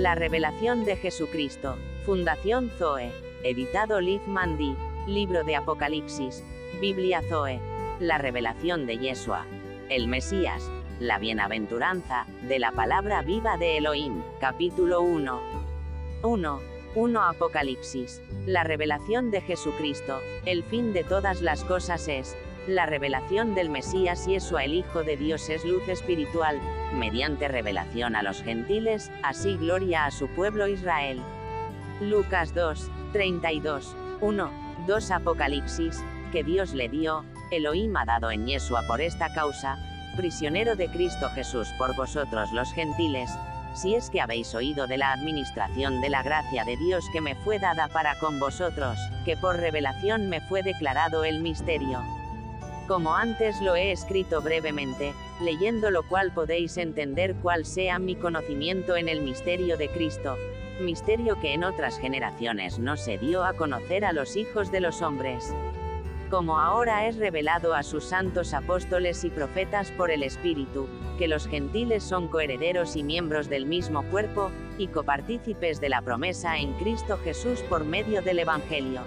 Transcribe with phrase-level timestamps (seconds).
[0.00, 1.76] La revelación de Jesucristo.
[2.06, 3.12] Fundación Zoe.
[3.44, 4.74] Editado Liv Mandy.
[5.06, 6.42] Libro de Apocalipsis.
[6.80, 7.60] Biblia Zoe.
[7.98, 9.44] La revelación de Yeshua.
[9.90, 10.70] El Mesías.
[11.00, 14.22] La bienaventuranza, de la palabra viva de Elohim.
[14.40, 15.38] Capítulo 1.
[16.22, 16.60] 1.
[16.94, 18.22] 1 Apocalipsis.
[18.46, 20.18] La revelación de Jesucristo.
[20.46, 25.16] El fin de todas las cosas es, la revelación del Mesías Yeshua el Hijo de
[25.16, 26.60] Dios es luz espiritual,
[26.94, 31.20] mediante revelación a los gentiles, así gloria a su pueblo Israel.
[32.00, 34.50] Lucas 2, 32, 1,
[34.86, 39.78] 2 Apocalipsis, que Dios le dio, Elohim ha dado en Yeshua por esta causa,
[40.16, 43.30] prisionero de Cristo Jesús por vosotros los gentiles,
[43.74, 47.36] si es que habéis oído de la administración de la gracia de Dios que me
[47.36, 52.19] fue dada para con vosotros, que por revelación me fue declarado el misterio
[52.90, 58.96] como antes lo he escrito brevemente, leyendo lo cual podéis entender cuál sea mi conocimiento
[58.96, 60.34] en el misterio de Cristo,
[60.80, 65.02] misterio que en otras generaciones no se dio a conocer a los hijos de los
[65.02, 65.54] hombres.
[66.30, 71.46] Como ahora es revelado a sus santos apóstoles y profetas por el Espíritu, que los
[71.46, 77.20] gentiles son coherederos y miembros del mismo cuerpo, y copartícipes de la promesa en Cristo
[77.22, 79.02] Jesús por medio del Evangelio.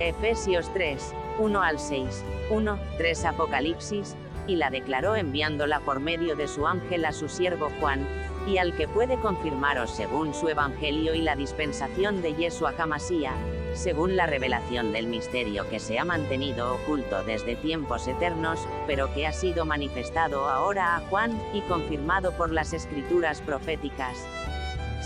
[0.00, 2.24] Efesios 3, 1 al 6.
[2.50, 7.70] 1, 3 Apocalipsis, y la declaró enviándola por medio de su ángel a su siervo
[7.80, 8.06] Juan,
[8.46, 13.32] y al que puede confirmaros según su evangelio y la dispensación de Yeshua Hamasía,
[13.72, 19.26] según la revelación del misterio que se ha mantenido oculto desde tiempos eternos, pero que
[19.26, 24.26] ha sido manifestado ahora a Juan, y confirmado por las escrituras proféticas.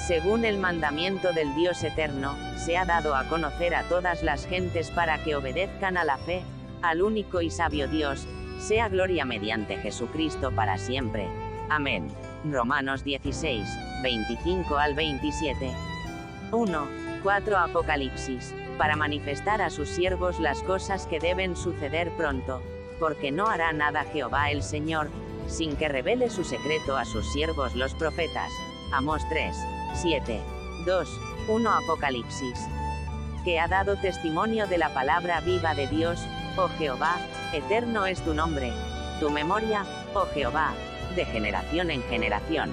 [0.09, 4.91] Según el mandamiento del Dios eterno, se ha dado a conocer a todas las gentes
[4.91, 6.42] para que obedezcan a la fe,
[6.81, 8.27] al único y sabio Dios,
[8.59, 11.29] sea gloria mediante Jesucristo para siempre.
[11.69, 12.09] Amén.
[12.51, 13.69] Romanos 16,
[14.03, 15.73] 25 al 27.
[16.53, 16.89] 1.
[17.23, 18.55] 4 Apocalipsis.
[18.79, 22.63] Para manifestar a sus siervos las cosas que deben suceder pronto.
[22.98, 25.11] Porque no hará nada Jehová el Señor,
[25.48, 28.51] sin que revele su secreto a sus siervos los profetas.
[28.91, 29.55] Amos 3,
[29.94, 30.40] 7.
[30.84, 31.20] 2.
[31.48, 32.58] 1 Apocalipsis.
[33.44, 36.20] Que ha dado testimonio de la palabra viva de Dios,
[36.56, 37.16] Oh Jehová,
[37.52, 38.72] eterno es tu nombre,
[39.20, 39.84] tu memoria,
[40.14, 40.74] oh Jehová,
[41.14, 42.70] de generación en generación.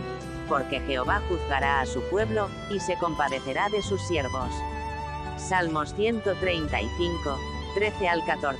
[0.50, 4.50] Porque Jehová juzgará a su pueblo, y se compadecerá de sus siervos.
[5.38, 7.40] Salmos 135,
[7.76, 8.60] 13 al 14.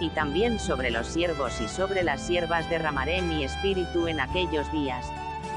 [0.00, 5.06] Y también sobre los siervos y sobre las siervas derramaré mi espíritu en aquellos días.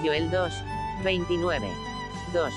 [0.03, 0.53] Joel 2,
[1.03, 1.67] 29.
[2.33, 2.53] 2.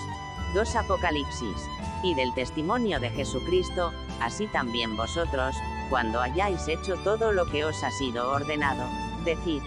[0.54, 1.68] 2 Apocalipsis.
[2.02, 5.54] Y del testimonio de Jesucristo, así también vosotros,
[5.88, 8.84] cuando hayáis hecho todo lo que os ha sido ordenado.
[9.24, 9.62] Decid,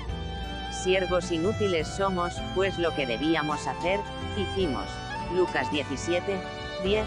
[0.84, 4.00] siervos inútiles somos, pues lo que debíamos hacer,
[4.38, 4.86] hicimos.
[5.34, 6.40] Lucas 17,
[6.84, 7.06] 10,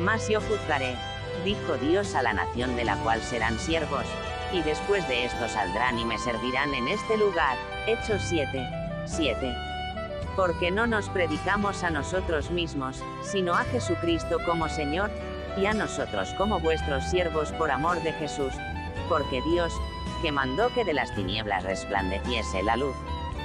[0.00, 0.96] más yo juzgaré,
[1.44, 4.04] dijo Dios a la nación de la cual serán siervos,
[4.52, 7.56] y después de esto saldrán y me servirán en este lugar.
[7.86, 8.66] Hechos 7,
[9.06, 9.67] 7.
[10.38, 15.10] Porque no nos predicamos a nosotros mismos, sino a Jesucristo como Señor,
[15.56, 18.52] y a nosotros como vuestros siervos por amor de Jesús,
[19.08, 19.72] porque Dios,
[20.22, 22.94] que mandó que de las tinieblas resplandeciese la luz,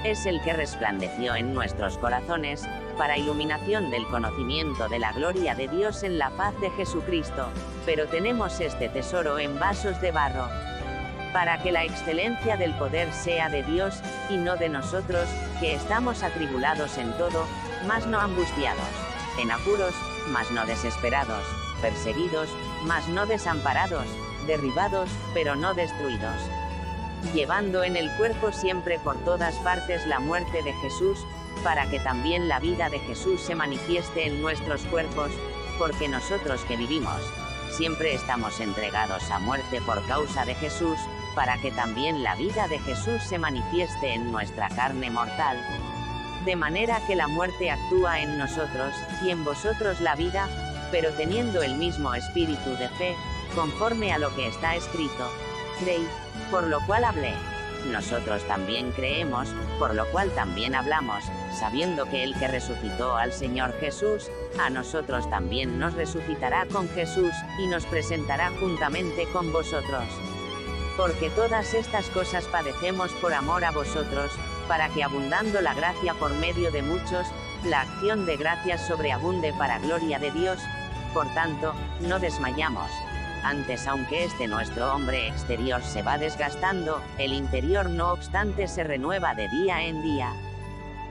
[0.03, 2.63] es el que resplandeció en nuestros corazones,
[2.95, 7.47] para iluminación del conocimiento de la gloria de Dios en la paz de Jesucristo,
[7.87, 10.47] pero tenemos este tesoro en vasos de barro,
[11.33, 13.95] para que la excelencia del poder sea de Dios,
[14.29, 15.27] y no de nosotros,
[15.59, 17.45] que estamos atribulados en todo,
[17.87, 18.87] mas no angustiados,
[19.41, 19.93] en apuros,
[20.29, 21.43] mas no desesperados,
[21.81, 22.49] perseguidos,
[22.85, 24.05] mas no desamparados,
[24.47, 26.37] derribados, pero no destruidos.
[27.33, 31.25] Llevando en el cuerpo siempre por todas partes la muerte de Jesús,
[31.63, 35.31] para que también la vida de Jesús se manifieste en nuestros cuerpos,
[35.79, 37.21] porque nosotros que vivimos,
[37.71, 40.99] siempre estamos entregados a muerte por causa de Jesús,
[41.35, 45.57] para que también la vida de Jesús se manifieste en nuestra carne mortal.
[46.45, 48.93] De manera que la muerte actúa en nosotros,
[49.23, 50.47] y en vosotros la vida,
[50.91, 53.15] pero teniendo el mismo espíritu de fe,
[53.55, 55.31] conforme a lo que está escrito.
[55.79, 56.07] Creí,
[56.51, 57.33] por lo cual hablé.
[57.91, 59.49] Nosotros también creemos,
[59.79, 61.23] por lo cual también hablamos,
[61.59, 64.29] sabiendo que el que resucitó al Señor Jesús,
[64.59, 70.05] a nosotros también nos resucitará con Jesús, y nos presentará juntamente con vosotros.
[70.97, 74.31] Porque todas estas cosas padecemos por amor a vosotros,
[74.67, 77.27] para que abundando la gracia por medio de muchos,
[77.63, 80.59] la acción de gracias sobreabunde para gloria de Dios,
[81.13, 82.89] por tanto, no desmayamos.
[83.43, 89.35] Antes aunque este nuestro hombre exterior se va desgastando, el interior no obstante se renueva
[89.35, 90.33] de día en día.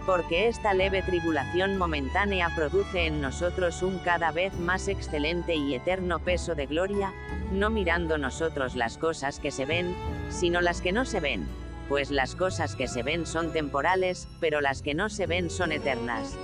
[0.06, 6.18] Porque esta leve tribulación momentánea produce en nosotros un cada vez más excelente y eterno
[6.18, 7.12] peso de gloria,
[7.52, 9.94] no mirando nosotros las cosas que se ven,
[10.30, 11.46] sino las que no se ven,
[11.88, 15.72] pues las cosas que se ven son temporales, pero las que no se ven son
[15.72, 16.36] eternas.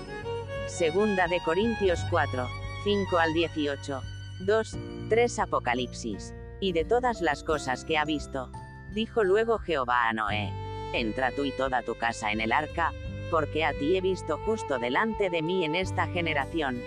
[0.67, 2.47] Segunda de Corintios 4,
[2.85, 4.03] 5 al 18.
[4.41, 4.79] 2,
[5.09, 6.35] 3 Apocalipsis.
[6.61, 8.51] Y de todas las cosas que ha visto,
[8.93, 10.53] dijo luego Jehová a Noé,
[10.93, 12.93] entra tú y toda tu casa en el arca,
[13.31, 16.81] porque a ti he visto justo delante de mí en esta generación.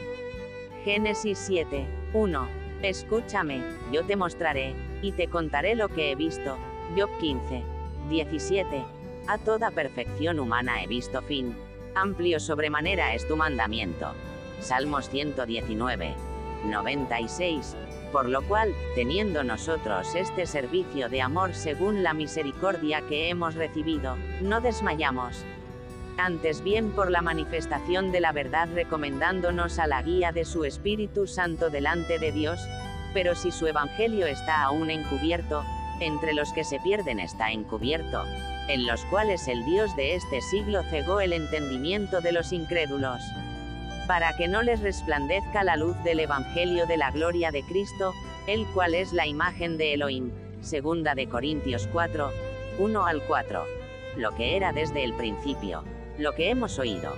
[0.84, 2.48] Génesis 7, 1.
[2.82, 3.62] Escúchame,
[3.92, 6.58] yo te mostraré, y te contaré lo que he visto.
[6.98, 7.64] Job 15,
[8.10, 8.84] 17.
[9.28, 11.56] A toda perfección humana he visto fin.
[11.94, 14.14] Amplio sobremanera es tu mandamiento.
[14.60, 16.16] Salmos 119,
[16.66, 17.76] 96.
[18.12, 24.18] Por lo cual, teniendo nosotros este servicio de amor según la misericordia que hemos recibido,
[24.42, 25.46] no desmayamos,
[26.22, 31.26] antes bien por la manifestación de la verdad recomendándonos a la guía de su Espíritu
[31.28, 32.60] Santo delante de Dios,
[33.14, 35.66] pero si su Evangelio está aún encubierto,
[36.00, 38.24] entre los que se pierden está encubierto,
[38.68, 43.22] en los cuales el Dios de este siglo cegó el entendimiento de los incrédulos,
[44.08, 48.14] para que no les resplandezca la luz del Evangelio de la gloria de Cristo,
[48.48, 50.32] el cual es la imagen de Elohim,
[50.62, 52.32] segunda de Corintios 4,
[52.80, 53.66] 1 al 4,
[54.18, 55.84] lo que era desde el principio
[56.18, 57.14] lo que hemos oído,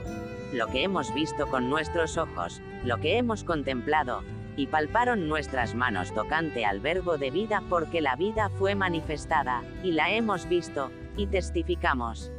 [0.53, 4.23] lo que hemos visto con nuestros ojos, lo que hemos contemplado,
[4.55, 9.91] y palparon nuestras manos tocante al verbo de vida porque la vida fue manifestada, y
[9.91, 12.31] la hemos visto, y testificamos.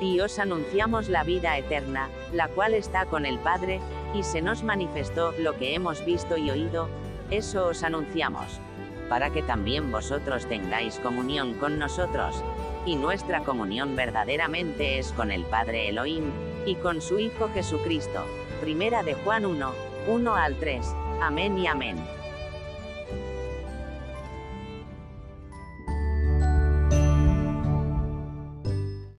[0.00, 3.80] Y os anunciamos la vida eterna, la cual está con el Padre,
[4.14, 6.88] y se nos manifestó lo que hemos visto y oído,
[7.30, 8.60] eso os anunciamos,
[9.08, 12.42] para que también vosotros tengáis comunión con nosotros,
[12.84, 16.30] y nuestra comunión verdaderamente es con el Padre Elohim,
[16.66, 18.24] y con su Hijo Jesucristo.
[18.60, 19.72] Primera de Juan 1,
[20.06, 20.86] 1 al 3.
[21.20, 21.96] Amén y amén.